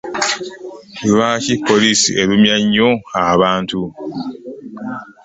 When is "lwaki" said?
1.09-1.53